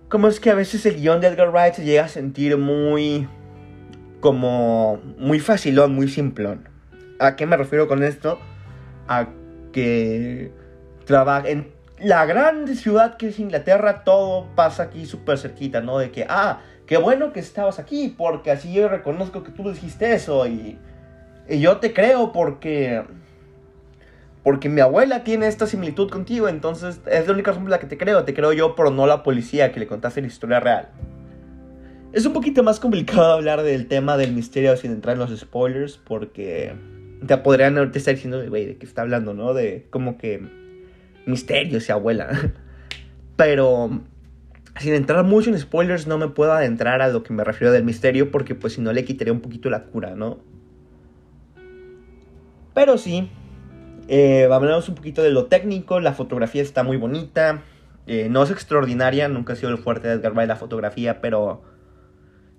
como 0.08 0.28
es 0.28 0.40
que 0.40 0.50
a 0.50 0.55
veces 0.55 0.87
el 0.87 0.96
guion 0.96 1.20
de 1.20 1.26
Edgar 1.26 1.50
Wright 1.50 1.75
se 1.75 1.84
llega 1.84 2.05
a 2.05 2.08
sentir 2.08 2.56
muy 2.56 3.26
como 4.20 5.00
muy 5.19 5.40
facilón, 5.40 5.94
muy 5.94 6.08
simplón. 6.08 6.69
¿A 7.19 7.37
qué 7.37 7.46
me 7.46 7.56
refiero 7.56 7.88
con 7.88 8.02
esto? 8.02 8.38
A 9.08 9.28
que 9.73 10.52
trabaja 11.05 11.49
en 11.49 11.73
la 11.99 12.26
gran 12.26 12.69
ciudad 12.76 13.16
que 13.16 13.28
es 13.28 13.38
Inglaterra, 13.38 14.04
todo 14.04 14.49
pasa 14.54 14.85
aquí 14.85 15.06
súper 15.06 15.38
cerquita, 15.38 15.80
¿no? 15.80 15.99
De 15.99 16.11
que, 16.11 16.26
ah, 16.28 16.61
qué 16.87 16.97
bueno 16.97 17.33
que 17.33 17.40
estabas 17.40 17.78
aquí, 17.78 18.14
porque 18.16 18.50
así 18.50 18.73
yo 18.73 18.88
reconozco 18.88 19.43
que 19.43 19.52
tú 19.52 19.71
dijiste 19.71 20.14
eso 20.14 20.47
y, 20.47 20.78
y 21.49 21.61
yo 21.61 21.78
te 21.78 21.93
creo 21.93 22.33
porque... 22.33 23.02
Porque 24.43 24.69
mi 24.69 24.81
abuela 24.81 25.25
tiene 25.25 25.49
esta 25.49 25.66
similitud 25.66 26.09
contigo, 26.09 26.49
entonces 26.49 27.00
es 27.11 27.26
la 27.26 27.33
única 27.33 27.50
razón 27.50 27.64
por 27.64 27.73
la 27.73 27.81
que 27.81 27.88
te 27.88 27.99
creo. 27.99 28.23
Te 28.23 28.33
creo 28.33 28.52
yo, 28.52 28.76
pero 28.76 28.93
no 28.93 29.09
la 29.09 29.25
policía 29.25 29.73
que 29.73 29.81
le 29.81 29.88
contaste 29.88 30.21
la 30.21 30.28
historia 30.28 30.61
real. 30.61 30.88
Es 32.12 32.25
un 32.26 32.33
poquito 32.33 32.62
más 32.62 32.78
complicado 32.78 33.33
hablar 33.33 33.64
del 33.64 33.88
tema 33.88 34.16
del 34.16 34.33
misterio 34.33 34.76
sin 34.76 34.93
entrar 34.93 35.14
en 35.14 35.19
los 35.19 35.37
spoilers 35.37 35.99
porque 35.99 36.75
te 37.26 37.37
podrían 37.38 37.76
estar 37.93 38.14
diciendo, 38.14 38.40
güey, 38.49 38.66
de 38.66 38.76
qué 38.76 38.87
está 38.87 39.02
hablando, 39.02 39.35
¿no? 39.35 39.52
De 39.52 39.88
como 39.90 40.16
que 40.16 40.40
misterios 41.26 41.88
y 41.88 41.93
abuela. 41.93 42.52
Pero 43.37 44.00
sin 44.80 44.95
entrar 44.95 45.25
mucho 45.25 45.50
en 45.50 45.59
spoilers 45.59 46.06
no 46.06 46.18
me 46.18 46.28
puedo 46.28 46.52
adentrar 46.52 47.02
a 47.02 47.09
lo 47.09 47.23
que 47.23 47.33
me 47.33 47.45
refiero 47.45 47.73
del 47.73 47.85
misterio 47.85 48.30
porque 48.30 48.54
pues 48.54 48.75
si 48.75 48.80
no 48.80 48.92
le 48.92 49.04
quitaría 49.04 49.33
un 49.33 49.40
poquito 49.40 49.71
la 49.71 49.85
cura, 49.85 50.14
¿no? 50.14 50.38
Pero 52.75 52.99
sí, 52.99 53.30
eh, 54.09 54.49
un 54.50 54.95
poquito 54.95 55.23
de 55.23 55.30
lo 55.30 55.47
técnico, 55.47 56.00
la 56.00 56.12
fotografía 56.12 56.62
está 56.62 56.83
muy 56.83 56.97
bonita, 56.97 57.62
eh, 58.06 58.28
no 58.30 58.42
es 58.42 58.50
extraordinaria, 58.50 59.28
nunca 59.28 59.54
ha 59.54 59.56
sido 59.56 59.71
el 59.71 59.78
fuerte 59.78 60.09
de 60.09 60.14
Edgar 60.14 60.33
Wright 60.33 60.49
la 60.49 60.56
fotografía, 60.56 61.21
pero 61.21 61.62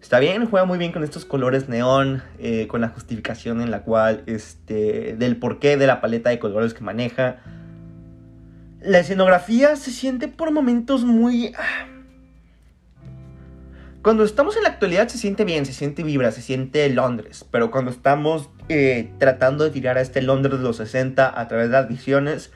Está 0.01 0.19
bien, 0.19 0.45
juega 0.45 0.65
muy 0.65 0.77
bien 0.77 0.91
con 0.91 1.03
estos 1.03 1.25
colores 1.25 1.69
neón, 1.69 2.21
eh, 2.37 2.67
con 2.67 2.81
la 2.81 2.89
justificación 2.89 3.61
en 3.61 3.71
la 3.71 3.81
cual, 3.81 4.23
este, 4.27 5.15
del 5.17 5.37
porqué 5.37 5.75
de 5.75 5.87
la 5.87 6.01
paleta 6.01 6.29
de 6.29 6.39
colores 6.39 6.73
que 6.73 6.83
maneja. 6.83 7.37
La 8.79 8.99
escenografía 8.99 9.75
se 9.75 9.91
siente 9.91 10.27
por 10.27 10.51
momentos 10.51 11.03
muy... 11.03 11.51
Ah, 11.57 11.96
cuando 14.07 14.23
estamos 14.23 14.55
en 14.55 14.63
la 14.63 14.69
actualidad 14.69 15.09
se 15.09 15.17
siente 15.17 15.43
bien, 15.43 15.65
se 15.65 15.73
siente 15.73 16.01
vibra, 16.01 16.31
se 16.31 16.41
siente 16.41 16.87
Londres, 16.87 17.45
pero 17.51 17.71
cuando 17.71 17.91
estamos 17.91 18.49
eh, 18.69 19.11
tratando 19.17 19.65
de 19.65 19.69
tirar 19.69 19.97
a 19.97 20.01
este 20.01 20.21
Londres 20.21 20.59
de 20.59 20.63
los 20.63 20.77
60 20.77 21.37
a 21.37 21.47
través 21.49 21.67
de 21.67 21.73
las 21.73 21.89
visiones, 21.89 22.51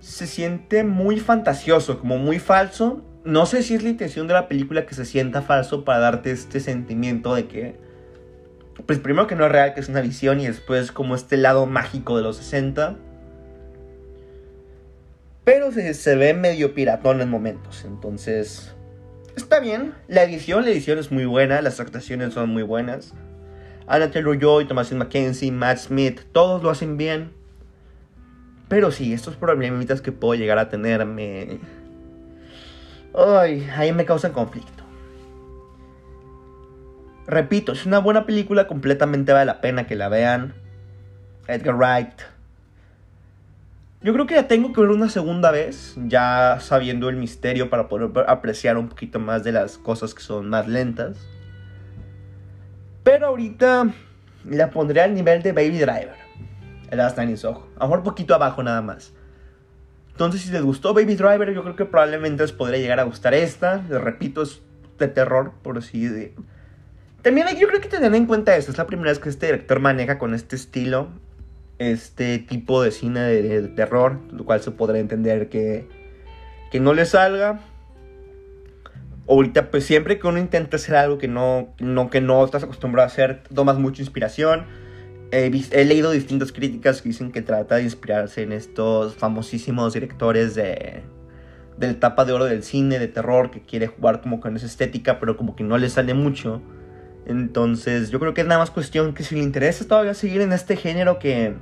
se 0.00 0.26
siente 0.26 0.82
muy 0.82 1.20
fantasioso, 1.20 2.00
como 2.00 2.18
muy 2.18 2.40
falso 2.40 3.04
no 3.26 3.44
sé 3.44 3.64
si 3.64 3.74
es 3.74 3.82
la 3.82 3.88
intención 3.88 4.28
de 4.28 4.34
la 4.34 4.46
película 4.46 4.86
que 4.86 4.94
se 4.94 5.04
sienta 5.04 5.42
falso 5.42 5.84
para 5.84 5.98
darte 5.98 6.30
este 6.30 6.60
sentimiento 6.60 7.34
de 7.34 7.48
que, 7.48 7.76
pues 8.86 9.00
primero 9.00 9.26
que 9.26 9.34
no 9.34 9.46
es 9.46 9.52
real, 9.52 9.74
que 9.74 9.80
es 9.80 9.88
una 9.88 10.00
visión 10.00 10.40
y 10.40 10.46
después 10.46 10.92
como 10.92 11.16
este 11.16 11.36
lado 11.36 11.66
mágico 11.66 12.16
de 12.16 12.22
los 12.22 12.36
60. 12.36 12.96
Pero 15.42 15.72
se, 15.72 16.14
ve 16.14 16.34
medio 16.34 16.72
piratón 16.72 17.20
en 17.20 17.28
momentos, 17.28 17.84
entonces 17.84 18.75
está 19.36 19.60
bien. 19.60 19.94
La 20.08 20.24
edición, 20.24 20.64
la 20.64 20.70
edición 20.70 20.98
es 20.98 21.12
muy 21.12 21.24
buena, 21.24 21.62
las 21.62 21.78
actuaciones 21.78 22.34
son 22.34 22.50
muy 22.50 22.62
buenas. 22.62 23.14
Anna 23.86 24.10
Taylor-Joy, 24.10 24.66
Thomasin 24.66 24.98
McKenzie, 24.98 25.52
Matt 25.52 25.78
Smith, 25.78 26.22
todos 26.32 26.62
lo 26.62 26.70
hacen 26.70 26.96
bien. 26.96 27.32
Pero 28.68 28.90
sí, 28.90 29.12
estos 29.12 29.36
problemitas 29.36 30.00
que 30.00 30.10
puedo 30.10 30.34
llegar 30.34 30.58
a 30.58 30.68
tener 30.68 31.06
me... 31.06 31.60
Ay, 33.14 33.68
ahí 33.76 33.92
me 33.92 34.04
causan 34.04 34.32
conflicto. 34.32 34.82
Repito, 37.26 37.72
es 37.72 37.86
una 37.86 37.98
buena 37.98 38.26
película, 38.26 38.66
completamente 38.66 39.32
vale 39.32 39.46
la 39.46 39.60
pena 39.60 39.86
que 39.86 39.94
la 39.94 40.08
vean. 40.08 40.54
Edgar 41.48 41.76
Wright. 41.76 42.35
Yo 44.02 44.12
creo 44.12 44.26
que 44.26 44.34
la 44.34 44.46
tengo 44.46 44.72
que 44.72 44.80
ver 44.80 44.90
una 44.90 45.08
segunda 45.08 45.50
vez, 45.50 45.96
ya 46.06 46.58
sabiendo 46.60 47.08
el 47.08 47.16
misterio 47.16 47.70
para 47.70 47.88
poder 47.88 48.10
apreciar 48.28 48.76
un 48.76 48.88
poquito 48.88 49.18
más 49.18 49.42
de 49.42 49.52
las 49.52 49.78
cosas 49.78 50.14
que 50.14 50.22
son 50.22 50.48
más 50.48 50.68
lentas. 50.68 51.16
Pero 53.02 53.26
ahorita 53.26 53.92
la 54.44 54.70
pondré 54.70 55.00
al 55.00 55.14
nivel 55.14 55.42
de 55.42 55.52
Baby 55.52 55.78
Driver. 55.78 56.16
El 56.90 56.98
Last 56.98 57.16
Night 57.16 57.30
in 57.30 57.36
Soho. 57.36 57.66
A 57.76 57.84
lo 57.84 57.88
mejor 57.88 58.04
poquito 58.04 58.34
abajo 58.34 58.62
nada 58.62 58.82
más. 58.82 59.12
Entonces, 60.12 60.42
si 60.42 60.50
les 60.50 60.62
gustó 60.62 60.94
Baby 60.94 61.16
Driver, 61.16 61.52
yo 61.52 61.62
creo 61.62 61.76
que 61.76 61.84
probablemente 61.84 62.42
les 62.42 62.52
podría 62.52 62.78
llegar 62.78 63.00
a 63.00 63.04
gustar 63.04 63.34
esta. 63.34 63.82
Les 63.88 64.00
repito, 64.00 64.42
es 64.42 64.62
de 64.98 65.08
terror, 65.08 65.52
por 65.62 65.78
así 65.78 66.06
de 66.06 66.34
también 67.26 67.48
yo 67.58 67.66
creo 67.66 67.80
que 67.80 67.88
tener 67.88 68.14
en 68.14 68.26
cuenta 68.26 68.56
eso. 68.56 68.70
Es 68.70 68.78
la 68.78 68.86
primera 68.86 69.10
vez 69.10 69.18
que 69.18 69.28
este 69.28 69.46
director 69.46 69.80
maneja 69.80 70.16
con 70.16 70.32
este 70.32 70.54
estilo, 70.54 71.08
este 71.78 72.38
tipo 72.38 72.82
de 72.82 72.90
cine 72.90 73.20
de, 73.20 73.68
terror, 73.68 74.18
lo 74.32 74.44
cual 74.44 74.60
se 74.60 74.70
podrá 74.70 74.98
entender 74.98 75.48
que, 75.48 75.88
que 76.70 76.80
no 76.80 76.94
le 76.94 77.04
salga. 77.04 77.60
Ahorita, 79.28 79.70
pues 79.70 79.84
siempre 79.84 80.18
que 80.18 80.26
uno 80.26 80.38
intenta 80.38 80.76
hacer 80.76 80.94
algo 80.94 81.18
que 81.18 81.28
no, 81.28 81.74
no, 81.78 82.10
que 82.10 82.20
no 82.20 82.44
estás 82.44 82.62
acostumbrado 82.62 83.04
a 83.04 83.08
hacer, 83.08 83.42
tomas 83.54 83.78
mucha 83.78 84.02
inspiración. 84.02 84.64
He, 85.32 85.50
he, 85.72 85.84
leído 85.84 86.12
distintas 86.12 86.52
críticas 86.52 87.02
que 87.02 87.08
dicen 87.08 87.32
que 87.32 87.42
trata 87.42 87.76
de 87.76 87.82
inspirarse 87.82 88.42
en 88.42 88.52
estos 88.52 89.16
famosísimos 89.16 89.92
directores 89.92 90.54
de, 90.54 91.02
de 91.76 91.86
la 91.86 91.92
etapa 91.92 92.24
de 92.24 92.32
oro 92.32 92.44
del 92.44 92.62
cine, 92.62 93.00
de 93.00 93.08
terror, 93.08 93.50
que 93.50 93.60
quiere 93.60 93.88
jugar 93.88 94.20
como 94.20 94.40
con 94.40 94.56
esa 94.56 94.66
estética, 94.66 95.18
pero 95.18 95.36
como 95.36 95.56
que 95.56 95.64
no 95.64 95.76
le 95.78 95.90
sale 95.90 96.14
mucho. 96.14 96.62
Entonces, 97.26 98.10
yo 98.10 98.20
creo 98.20 98.34
que 98.34 98.42
es 98.42 98.46
nada 98.46 98.60
más 98.60 98.70
cuestión 98.70 99.12
que 99.12 99.24
si 99.24 99.34
le 99.34 99.42
interesa 99.42 99.86
todavía 99.86 100.14
seguir 100.14 100.40
en 100.40 100.52
este 100.52 100.76
género 100.76 101.18
que... 101.18 101.54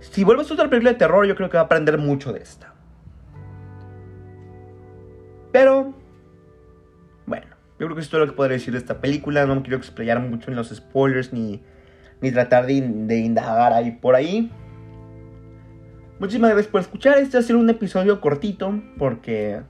Si 0.00 0.24
vuelves 0.24 0.50
a 0.50 0.54
otra 0.54 0.70
película 0.70 0.92
de 0.92 0.98
terror, 0.98 1.26
yo 1.26 1.36
creo 1.36 1.50
que 1.50 1.58
va 1.58 1.62
a 1.62 1.66
aprender 1.66 1.98
mucho 1.98 2.32
de 2.32 2.40
esta. 2.40 2.72
Pero... 5.52 5.94
Bueno, 7.26 7.46
yo 7.78 7.86
creo 7.86 7.94
que 7.94 8.00
es 8.00 8.12
lo 8.12 8.26
que 8.26 8.32
podría 8.32 8.56
decir 8.56 8.72
de 8.72 8.78
esta 8.78 9.00
película. 9.00 9.44
No 9.44 9.56
me 9.56 9.62
quiero 9.62 9.76
explayar 9.76 10.20
mucho 10.20 10.50
en 10.50 10.56
los 10.56 10.70
spoilers 10.70 11.34
ni, 11.34 11.62
ni 12.22 12.32
tratar 12.32 12.64
de, 12.66 12.74
indagar 12.74 13.74
ahí 13.74 13.90
por 13.90 14.14
ahí. 14.14 14.50
Muchísimas 16.18 16.52
gracias 16.52 16.70
por 16.70 16.80
escuchar. 16.80 17.18
Este 17.18 17.36
va 17.36 17.40
a 17.40 17.46
ser 17.46 17.56
un 17.56 17.68
episodio 17.68 18.22
cortito 18.22 18.80
porque 18.96 19.60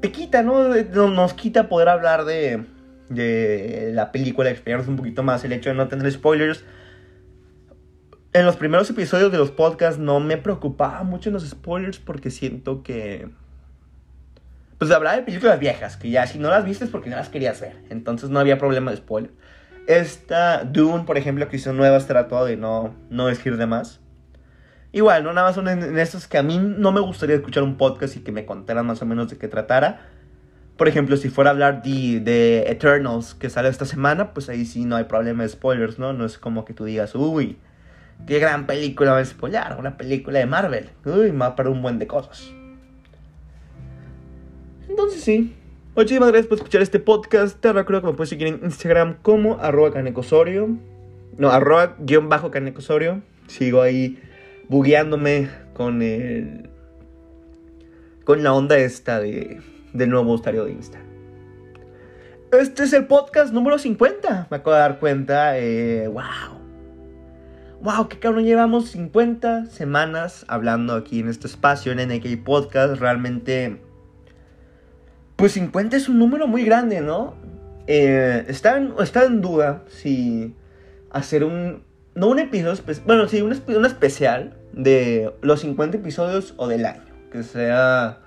te 0.00 0.12
quita, 0.12 0.42
¿no? 0.42 0.68
Nos 1.08 1.34
quita 1.34 1.68
poder 1.68 1.88
hablar 1.88 2.24
de, 2.24 2.64
de 3.08 3.90
la 3.92 4.12
película, 4.12 4.50
explicarnos 4.50 4.88
un 4.88 4.96
poquito 4.96 5.22
más 5.22 5.44
el 5.44 5.52
hecho 5.52 5.70
de 5.70 5.76
no 5.76 5.88
tener 5.88 6.10
spoilers. 6.10 6.64
En 8.32 8.46
los 8.46 8.56
primeros 8.56 8.88
episodios 8.88 9.32
de 9.32 9.38
los 9.38 9.50
podcasts 9.50 9.98
no 9.98 10.20
me 10.20 10.36
preocupaba 10.36 11.02
mucho 11.02 11.28
en 11.28 11.34
los 11.34 11.48
spoilers 11.48 11.98
porque 11.98 12.30
siento 12.30 12.82
que... 12.82 13.28
Pues 14.78 14.90
hablaba 14.92 15.16
de 15.16 15.22
películas 15.22 15.58
viejas, 15.58 15.96
que 15.96 16.08
ya 16.08 16.26
si 16.26 16.38
no 16.38 16.48
las 16.48 16.64
viste 16.64 16.84
es 16.84 16.90
porque 16.90 17.10
no 17.10 17.16
las 17.16 17.28
querías 17.28 17.60
ver. 17.60 17.76
Entonces 17.90 18.30
no 18.30 18.38
había 18.38 18.56
problema 18.56 18.92
de 18.92 18.96
spoiler. 18.96 19.32
Esta 19.86 20.64
Dune, 20.64 21.04
por 21.04 21.18
ejemplo, 21.18 21.48
que 21.48 21.56
hizo 21.56 21.72
nuevas, 21.72 22.06
trató 22.06 22.44
de 22.44 22.56
no, 22.56 22.94
no 23.10 23.26
decir 23.26 23.56
de 23.56 23.66
más. 23.66 24.00
Igual, 24.92 25.22
¿no? 25.22 25.32
Nada 25.32 25.48
más 25.48 25.54
son 25.54 25.68
en, 25.68 25.98
estos 25.98 26.26
que 26.26 26.38
a 26.38 26.42
mí 26.42 26.58
no 26.58 26.90
me 26.90 27.00
gustaría 27.00 27.36
escuchar 27.36 27.62
un 27.62 27.76
podcast 27.76 28.16
y 28.16 28.20
que 28.20 28.32
me 28.32 28.44
contaran 28.44 28.86
más 28.86 29.00
o 29.02 29.06
menos 29.06 29.30
de 29.30 29.38
qué 29.38 29.46
tratara. 29.46 30.08
Por 30.76 30.88
ejemplo, 30.88 31.16
si 31.16 31.28
fuera 31.28 31.50
a 31.50 31.52
hablar 31.52 31.82
de, 31.82 32.64
Eternals 32.66 33.34
que 33.34 33.50
sale 33.50 33.68
esta 33.68 33.84
semana, 33.84 34.32
pues 34.32 34.48
ahí 34.48 34.64
sí 34.64 34.84
no 34.84 34.96
hay 34.96 35.04
problema 35.04 35.44
de 35.44 35.50
spoilers, 35.50 35.98
¿no? 35.98 36.12
No 36.12 36.24
es 36.24 36.38
como 36.38 36.64
que 36.64 36.74
tú 36.74 36.84
digas, 36.84 37.14
uy, 37.14 37.58
qué 38.26 38.38
gran 38.40 38.66
película 38.66 39.12
va 39.12 39.18
a 39.18 39.24
spoiler, 39.24 39.76
una 39.78 39.96
película 39.96 40.40
de 40.40 40.46
Marvel. 40.46 40.90
Uy, 41.04 41.30
va 41.30 41.54
para 41.54 41.70
un 41.70 41.82
buen 41.82 41.98
de 41.98 42.06
cosas. 42.06 42.50
Entonces 44.88 45.22
sí. 45.22 45.54
Muchísimas 45.94 46.30
gracias 46.30 46.48
por 46.48 46.58
escuchar 46.58 46.82
este 46.82 46.98
podcast. 46.98 47.60
Te 47.60 47.72
recuerdo 47.72 48.00
que 48.00 48.06
me 48.08 48.12
puedes 48.14 48.30
seguir 48.30 48.48
en 48.48 48.60
Instagram 48.64 49.18
como 49.22 49.60
arroba 49.60 49.92
canecosorio. 49.92 50.68
No, 51.36 51.50
arroba 51.50 51.94
guion 52.00 52.28
bajo 52.28 52.50
canecosorio. 52.50 53.22
Sigo 53.46 53.82
ahí 53.82 54.18
bugueándome 54.70 55.50
con 55.74 56.00
el. 56.00 56.70
con 58.24 58.42
la 58.42 58.54
onda 58.54 58.78
esta 58.78 59.18
de, 59.18 59.60
del 59.92 60.10
nuevo 60.10 60.32
usuario 60.32 60.64
de 60.64 60.72
Insta. 60.72 61.00
Este 62.52 62.84
es 62.84 62.92
el 62.92 63.06
podcast 63.06 63.52
número 63.52 63.78
50. 63.78 64.46
Me 64.48 64.56
acabo 64.56 64.74
de 64.74 64.80
dar 64.80 64.98
cuenta. 65.00 65.58
Eh, 65.58 66.06
¡Wow! 66.06 66.60
¡Wow! 67.82 68.08
¡Qué 68.08 68.20
cabrón! 68.20 68.44
Llevamos 68.44 68.90
50 68.90 69.66
semanas 69.66 70.44
hablando 70.48 70.94
aquí 70.94 71.18
en 71.18 71.28
este 71.28 71.48
espacio, 71.48 71.92
en 71.92 72.08
NK 72.08 72.44
Podcast. 72.44 73.00
Realmente. 73.00 73.80
Pues 75.34 75.52
50 75.52 75.96
es 75.96 76.08
un 76.08 76.18
número 76.18 76.46
muy 76.46 76.64
grande, 76.64 77.00
¿no? 77.00 77.34
Eh, 77.86 78.44
está, 78.46 78.80
está 79.00 79.24
en 79.24 79.40
duda 79.40 79.82
si 79.88 80.54
hacer 81.10 81.42
un. 81.42 81.89
No 82.14 82.28
un 82.28 82.38
episodio. 82.38 82.82
Bueno, 83.06 83.28
sí, 83.28 83.40
un, 83.40 83.52
un 83.68 83.86
especial 83.86 84.54
de 84.72 85.32
los 85.42 85.60
50 85.60 85.98
episodios 85.98 86.54
o 86.56 86.68
del 86.68 86.86
año. 86.86 87.02
Que 87.32 87.42
sea 87.42 88.18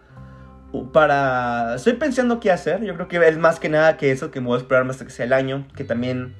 para... 0.92 1.76
Estoy 1.76 1.94
pensando 1.94 2.40
qué 2.40 2.52
hacer. 2.52 2.84
Yo 2.84 2.96
creo 2.96 3.08
que 3.08 3.18
es 3.28 3.38
más 3.38 3.60
que 3.60 3.70
nada 3.70 3.98
que 3.98 4.12
eso 4.12 4.32
que 4.32 4.42
me 4.42 4.48
voy 4.48 4.58
a 4.58 4.62
esperar 4.62 4.90
hasta 4.90 5.06
que 5.06 5.12
sea 5.12 5.26
el 5.26 5.34
año. 5.34 5.68
Que 5.76 5.84
también 5.84 6.34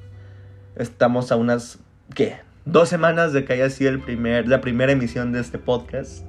estamos 0.76 1.32
a 1.32 1.36
unas... 1.36 1.80
¿Qué? 2.16 2.38
Dos 2.66 2.90
semanas 2.90 3.34
de 3.34 3.46
que 3.46 3.54
haya 3.54 3.70
sido 3.70 3.92
el 3.92 4.00
primer, 4.00 4.48
la 4.48 4.62
primera 4.62 4.92
emisión 4.92 5.32
de 5.34 5.42
este 5.42 5.60
podcast. 5.60 6.26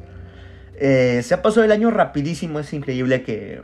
Eh, 0.76 1.20
se 1.22 1.34
ha 1.34 1.42
pasado 1.42 1.64
el 1.64 1.72
año 1.72 1.90
rapidísimo. 1.90 2.60
Es 2.60 2.72
increíble 2.72 3.22
que... 3.22 3.62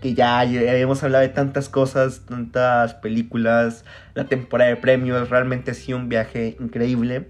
Que 0.00 0.14
ya 0.14 0.40
habíamos 0.40 1.02
hablado 1.02 1.22
de 1.22 1.30
tantas 1.30 1.68
cosas, 1.68 2.24
tantas 2.26 2.94
películas, 2.94 3.84
la 4.14 4.26
temporada 4.26 4.70
de 4.70 4.76
premios, 4.76 5.28
realmente 5.28 5.72
ha 5.72 5.74
sido 5.74 5.98
un 5.98 6.08
viaje 6.08 6.56
increíble. 6.60 7.28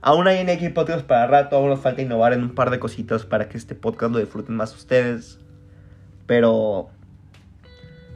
Aún 0.00 0.28
hay 0.28 0.38
en 0.38 0.48
X 0.48 0.70
podcast 0.70 1.04
para 1.04 1.26
rato, 1.26 1.56
aún 1.56 1.70
nos 1.70 1.80
falta 1.80 2.00
innovar 2.00 2.32
en 2.32 2.42
un 2.42 2.54
par 2.54 2.70
de 2.70 2.78
cositas 2.78 3.24
para 3.26 3.48
que 3.48 3.58
este 3.58 3.74
podcast 3.74 4.12
lo 4.12 4.18
disfruten 4.18 4.54
más 4.54 4.74
ustedes. 4.74 5.40
Pero 6.26 6.88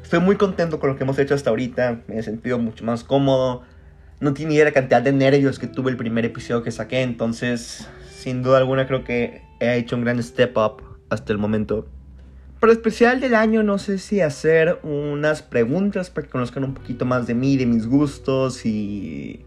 estoy 0.03 0.21
muy 0.21 0.37
contento 0.37 0.79
con 0.79 0.91
lo 0.91 0.97
que 0.97 1.03
hemos 1.03 1.19
hecho 1.19 1.35
hasta 1.35 1.51
ahorita, 1.51 2.03
me 2.07 2.19
he 2.19 2.23
sentido 2.23 2.59
mucho 2.59 2.85
más 2.85 3.03
cómodo. 3.03 3.63
No 4.21 4.33
tiene 4.33 4.55
idea 4.55 4.67
la 4.67 4.73
cantidad 4.73 5.03
de 5.03 5.13
nervios 5.13 5.59
que 5.59 5.67
tuve 5.67 5.91
el 5.91 5.97
primer 5.97 6.25
episodio 6.25 6.63
que 6.63 6.71
saqué, 6.71 7.03
entonces 7.03 7.89
sin 8.09 8.43
duda 8.45 8.59
alguna 8.59 8.87
creo 8.87 9.03
que 9.03 9.43
he 9.59 9.77
hecho 9.77 9.97
un 9.97 10.05
gran 10.05 10.23
step 10.23 10.57
up 10.57 10.83
hasta 11.11 11.33
el 11.33 11.39
momento. 11.39 11.89
Para 12.63 12.75
el 12.75 12.79
especial 12.79 13.19
del 13.19 13.35
año 13.35 13.65
no 13.65 13.77
sé 13.79 13.99
si 13.99 14.21
hacer 14.21 14.79
unas 14.85 15.43
preguntas 15.43 16.11
para 16.11 16.29
que 16.29 16.31
conozcan 16.31 16.63
un 16.63 16.75
poquito 16.75 17.05
más 17.05 17.27
de 17.27 17.35
mí, 17.35 17.57
de 17.57 17.67
mis 17.67 17.89
gustos 17.89 18.65
y 18.65 19.45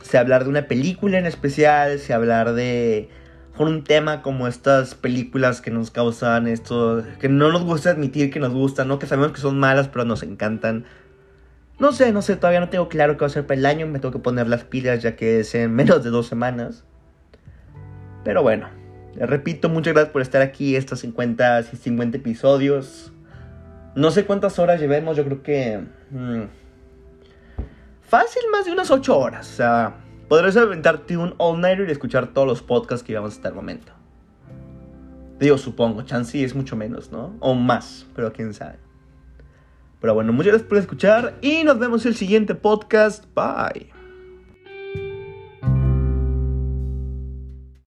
si 0.00 0.16
hablar 0.16 0.44
de 0.44 0.48
una 0.48 0.66
película 0.66 1.18
en 1.18 1.26
especial, 1.26 1.98
si 1.98 2.14
hablar 2.14 2.54
de 2.54 3.10
con 3.54 3.68
un 3.68 3.84
tema 3.84 4.22
como 4.22 4.48
estas 4.48 4.94
películas 4.94 5.60
que 5.60 5.70
nos 5.70 5.90
causan 5.90 6.46
esto, 6.46 7.04
que 7.20 7.28
no 7.28 7.52
nos 7.52 7.64
gusta 7.64 7.90
admitir 7.90 8.30
que 8.30 8.40
nos 8.40 8.54
gustan, 8.54 8.88
¿no? 8.88 8.98
Que 8.98 9.06
sabemos 9.06 9.32
que 9.32 9.40
son 9.42 9.58
malas, 9.58 9.88
pero 9.88 10.06
nos 10.06 10.22
encantan. 10.22 10.86
No 11.78 11.92
sé, 11.92 12.12
no 12.12 12.22
sé, 12.22 12.36
todavía 12.36 12.60
no 12.60 12.70
tengo 12.70 12.88
claro 12.88 13.18
qué 13.18 13.20
va 13.20 13.26
a 13.26 13.28
ser 13.28 13.46
para 13.46 13.60
el 13.60 13.66
año, 13.66 13.86
me 13.86 13.98
tengo 13.98 14.12
que 14.12 14.20
poner 14.20 14.48
las 14.48 14.64
pilas 14.64 15.02
ya 15.02 15.16
que 15.16 15.40
es 15.40 15.54
en 15.54 15.74
menos 15.74 16.02
de 16.02 16.08
dos 16.08 16.28
semanas. 16.28 16.84
Pero 18.24 18.42
bueno, 18.42 18.70
repito, 19.20 19.68
muchas 19.68 19.94
gracias 19.94 20.12
por 20.12 20.22
estar 20.22 20.42
aquí, 20.42 20.76
estos 20.76 21.00
50, 21.00 21.62
50 21.62 22.16
episodios. 22.18 23.12
No 23.94 24.10
sé 24.10 24.24
cuántas 24.26 24.58
horas 24.58 24.80
llevemos, 24.80 25.16
yo 25.16 25.24
creo 25.24 25.42
que... 25.42 25.80
Mm, 26.10 26.42
fácil 28.02 28.42
más 28.52 28.66
de 28.66 28.72
unas 28.72 28.90
8 28.90 29.18
horas. 29.18 29.50
O 29.50 29.56
sea, 29.56 29.94
podrías 30.28 30.56
aventarte 30.56 31.16
un 31.16 31.34
all-nighter 31.38 31.88
y 31.88 31.92
escuchar 31.92 32.28
todos 32.28 32.46
los 32.46 32.62
podcasts 32.62 33.04
que 33.04 33.12
llevamos 33.12 33.34
hasta 33.34 33.48
el 33.48 33.54
momento. 33.54 33.92
Digo, 35.38 35.58
supongo, 35.58 36.02
chance 36.02 36.42
es 36.42 36.54
mucho 36.54 36.76
menos, 36.76 37.12
¿no? 37.12 37.36
O 37.40 37.54
más, 37.54 38.06
pero 38.14 38.32
quién 38.32 38.54
sabe. 38.54 38.78
Pero 40.00 40.14
bueno, 40.14 40.32
muchas 40.32 40.52
gracias 40.52 40.68
por 40.68 40.78
escuchar 40.78 41.34
y 41.40 41.64
nos 41.64 41.78
vemos 41.78 42.04
en 42.04 42.12
el 42.12 42.16
siguiente 42.16 42.54
podcast. 42.54 43.24
Bye. 43.34 43.95